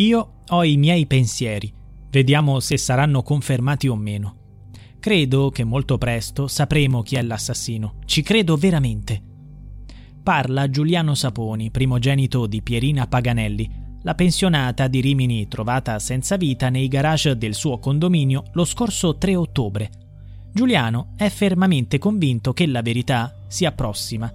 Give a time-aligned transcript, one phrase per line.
[0.00, 1.72] Io ho i miei pensieri,
[2.10, 4.36] vediamo se saranno confermati o meno.
[5.00, 9.20] Credo che molto presto sapremo chi è l'assassino, ci credo veramente.
[10.22, 13.68] Parla Giuliano Saponi, primogenito di Pierina Paganelli,
[14.02, 19.34] la pensionata di Rimini trovata senza vita nei garage del suo condominio lo scorso 3
[19.34, 19.90] ottobre.
[20.52, 24.32] Giuliano è fermamente convinto che la verità sia prossima.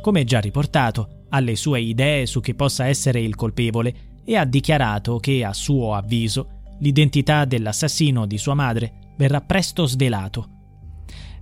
[0.00, 4.44] Come già riportato, ha le sue idee su chi possa essere il colpevole e ha
[4.44, 10.48] dichiarato che, a suo avviso, l'identità dell'assassino di sua madre verrà presto svelato.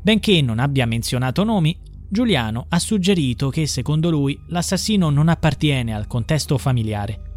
[0.03, 6.07] Benché non abbia menzionato nomi, Giuliano ha suggerito che secondo lui l'assassino non appartiene al
[6.07, 7.31] contesto familiare.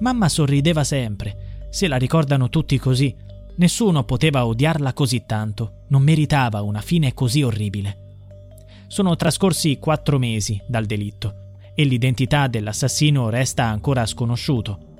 [0.00, 3.14] Mamma sorrideva sempre, se la ricordano tutti così.
[3.56, 8.02] Nessuno poteva odiarla così tanto, non meritava una fine così orribile.
[8.86, 11.43] Sono trascorsi quattro mesi dal delitto
[11.74, 14.92] e l'identità dell'assassino resta ancora sconosciuto.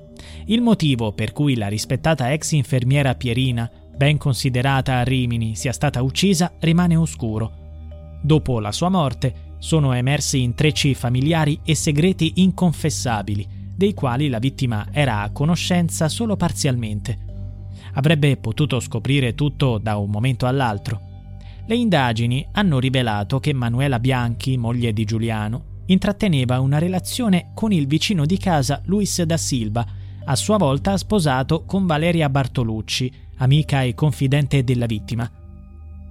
[0.45, 6.01] Il motivo per cui la rispettata ex infermiera Pierina, ben considerata a Rimini, sia stata
[6.01, 8.19] uccisa rimane oscuro.
[8.21, 14.87] Dopo la sua morte sono emersi intrecci familiari e segreti inconfessabili, dei quali la vittima
[14.91, 17.17] era a conoscenza solo parzialmente.
[17.93, 21.01] Avrebbe potuto scoprire tutto da un momento all'altro.
[21.65, 27.87] Le indagini hanno rivelato che Manuela Bianchi, moglie di Giuliano, intratteneva una relazione con il
[27.87, 29.85] vicino di casa Luis da Silva,
[30.23, 35.29] a sua volta sposato con Valeria Bartolucci, amica e confidente della vittima.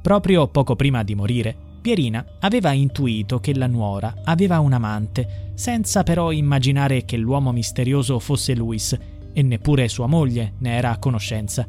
[0.00, 6.02] Proprio poco prima di morire, Pierina aveva intuito che la nuora aveva un amante, senza
[6.02, 8.96] però immaginare che l'uomo misterioso fosse Luis,
[9.32, 11.66] e neppure sua moglie ne era a conoscenza.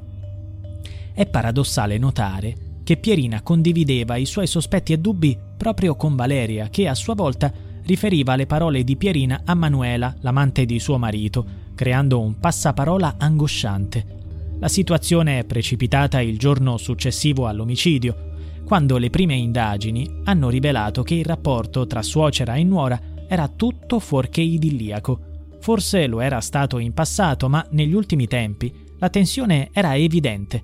[1.13, 6.87] È paradossale notare che Pierina condivideva i suoi sospetti e dubbi proprio con Valeria, che
[6.87, 7.51] a sua volta
[7.85, 14.13] riferiva le parole di Pierina a Manuela, l'amante di suo marito, creando un passaparola angosciante.
[14.59, 18.33] La situazione è precipitata il giorno successivo all'omicidio,
[18.65, 23.99] quando le prime indagini hanno rivelato che il rapporto tra suocera e nuora era tutto
[23.99, 25.19] fuorché idilliaco.
[25.59, 30.63] Forse lo era stato in passato, ma negli ultimi tempi la tensione era evidente.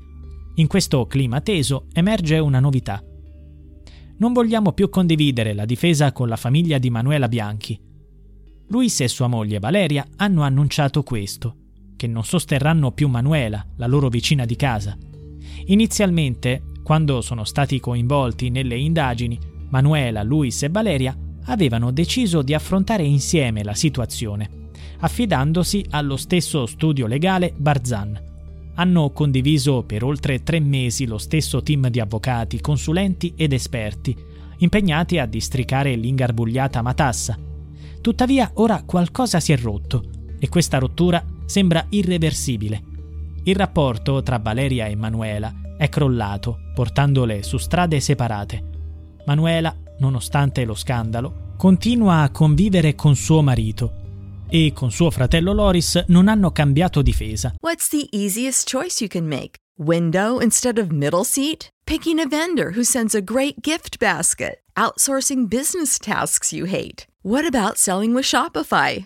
[0.56, 3.04] In questo clima teso emerge una novità
[4.22, 7.78] non vogliamo più condividere la difesa con la famiglia di Manuela Bianchi.
[8.68, 11.56] Luis e sua moglie Valeria hanno annunciato questo,
[11.98, 14.96] che non sosterranno più Manuela, la loro vicina di casa.
[15.66, 19.40] Inizialmente, quando sono stati coinvolti nelle indagini,
[19.70, 27.08] Manuela, Luis e Valeria avevano deciso di affrontare insieme la situazione, affidandosi allo stesso studio
[27.08, 28.30] legale Barzan
[28.76, 34.16] hanno condiviso per oltre tre mesi lo stesso team di avvocati, consulenti ed esperti,
[34.57, 37.38] impegnati a districare l'ingarbugliata matassa.
[38.00, 40.04] Tuttavia ora qualcosa si è rotto
[40.40, 42.84] e questa rottura sembra irreversibile.
[43.44, 48.69] Il rapporto tra Valeria e Manuela è crollato, portandole su strade separate.
[49.25, 54.00] Manuela, nonostante lo scandalo, continua a convivere con suo marito
[54.51, 57.53] e con suo fratello Loris non hanno cambiato difesa.
[57.62, 59.57] What's the easiest choice you can make?
[59.77, 61.69] Window instead of middle seat?
[61.86, 64.62] Picking a vendor who sends a great gift basket?
[64.75, 67.07] Outsourcing business tasks you hate?
[67.24, 69.06] What about selling with Shopify?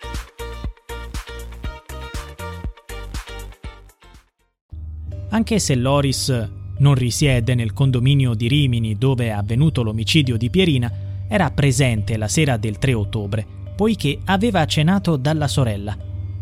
[5.33, 6.49] Anche se Loris
[6.79, 10.91] non risiede nel condominio di Rimini dove è avvenuto l'omicidio di Pierina,
[11.27, 13.45] era presente la sera del 3 ottobre,
[13.75, 15.97] poiché aveva cenato dalla sorella.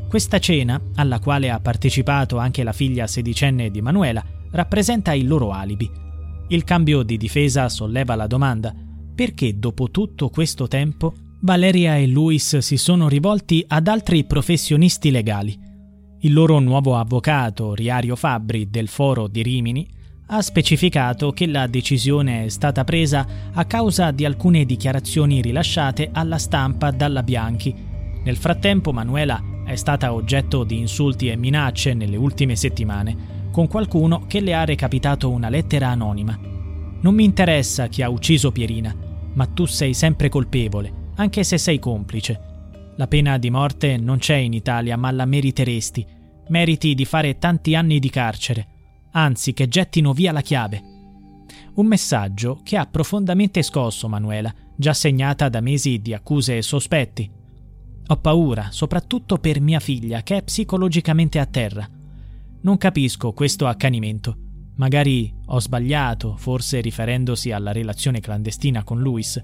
[0.08, 5.52] Questa cena, alla quale ha partecipato anche la figlia sedicenne di Manuela, rappresenta il loro
[5.52, 5.90] alibi.
[6.48, 8.74] Il cambio di difesa solleva la domanda
[9.14, 15.69] perché dopo tutto questo tempo Valeria e Luis si sono rivolti ad altri professionisti legali.
[16.22, 19.88] Il loro nuovo avvocato, Riario Fabbri, del Foro di Rimini,
[20.26, 26.38] ha specificato che la decisione è stata presa a causa di alcune dichiarazioni rilasciate alla
[26.38, 27.74] stampa dalla Bianchi.
[28.22, 34.26] Nel frattempo Manuela è stata oggetto di insulti e minacce nelle ultime settimane, con qualcuno
[34.28, 36.38] che le ha recapitato una lettera anonima.
[37.00, 38.94] Non mi interessa chi ha ucciso Pierina,
[39.36, 42.49] ma tu sei sempre colpevole, anche se sei complice.
[43.00, 46.06] La pena di morte non c'è in Italia, ma la meriteresti.
[46.50, 48.68] Meriti di fare tanti anni di carcere,
[49.12, 50.84] anzi che gettino via la chiave.
[51.76, 57.32] Un messaggio che ha profondamente scosso Manuela, già segnata da mesi di accuse e sospetti.
[58.08, 61.88] Ho paura, soprattutto per mia figlia, che è psicologicamente a terra.
[62.64, 64.36] Non capisco questo accanimento.
[64.76, 69.42] Magari ho sbagliato, forse riferendosi alla relazione clandestina con Luis,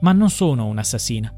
[0.00, 1.30] ma non sono un'assassina.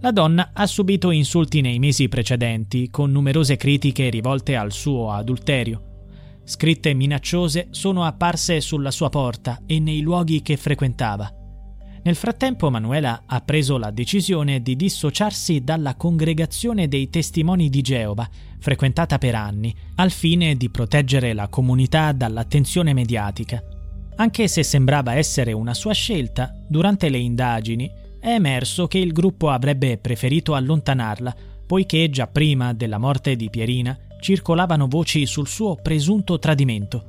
[0.00, 5.82] La donna ha subito insulti nei mesi precedenti, con numerose critiche rivolte al suo adulterio.
[6.44, 11.30] Scritte minacciose sono apparse sulla sua porta e nei luoghi che frequentava.
[12.04, 18.28] Nel frattempo Manuela ha preso la decisione di dissociarsi dalla congregazione dei testimoni di Geova,
[18.60, 23.60] frequentata per anni, al fine di proteggere la comunità dall'attenzione mediatica.
[24.18, 27.90] Anche se sembrava essere una sua scelta, durante le indagini
[28.26, 31.32] è emerso che il gruppo avrebbe preferito allontanarla,
[31.64, 37.04] poiché già prima della morte di Pierina circolavano voci sul suo presunto tradimento.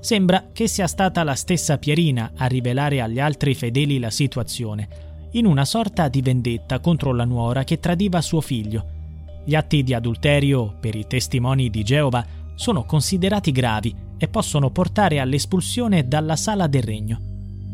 [0.00, 4.88] Sembra che sia stata la stessa Pierina a rivelare agli altri fedeli la situazione,
[5.32, 8.86] in una sorta di vendetta contro la nuora che tradiva suo figlio.
[9.44, 12.24] Gli atti di adulterio, per i testimoni di Geova,
[12.54, 17.20] sono considerati gravi e possono portare all'espulsione dalla sala del regno.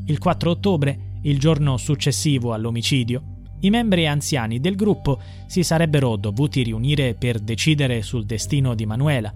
[0.06, 6.62] Il 4 ottobre, il giorno successivo all'omicidio, i membri anziani del gruppo si sarebbero dovuti
[6.62, 9.34] riunire per decidere sul destino di Manuela.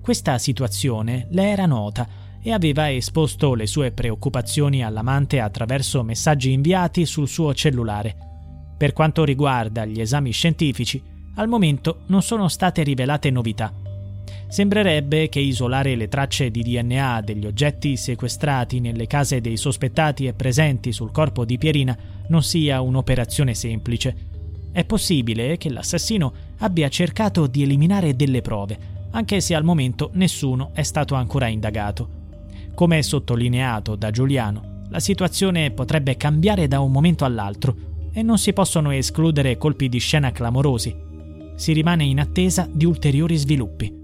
[0.00, 2.06] Questa situazione le era nota
[2.42, 8.16] e aveva esposto le sue preoccupazioni all'amante attraverso messaggi inviati sul suo cellulare.
[8.76, 11.02] Per quanto riguarda gli esami scientifici,
[11.36, 13.72] al momento non sono state rivelate novità.
[14.48, 20.32] Sembrerebbe che isolare le tracce di DNA degli oggetti sequestrati nelle case dei sospettati e
[20.32, 21.96] presenti sul corpo di Pierina
[22.28, 24.14] non sia un'operazione semplice.
[24.70, 28.78] È possibile che l'assassino abbia cercato di eliminare delle prove,
[29.10, 32.08] anche se al momento nessuno è stato ancora indagato.
[32.74, 37.76] Come sottolineato da Giuliano, la situazione potrebbe cambiare da un momento all'altro
[38.12, 40.94] e non si possono escludere colpi di scena clamorosi.
[41.56, 44.03] Si rimane in attesa di ulteriori sviluppi.